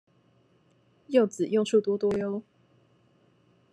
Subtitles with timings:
[1.09, 2.41] 柚子用處多多唷